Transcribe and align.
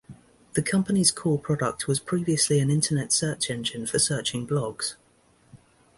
The 0.53 0.63
company's 0.63 1.11
core 1.11 1.37
product 1.37 1.87
was 1.87 1.99
previously 1.99 2.59
an 2.59 2.71
Internet 2.71 3.13
search 3.13 3.51
engine 3.51 3.85
for 3.85 3.99
searching 3.99 4.47
blogs. 4.47 4.95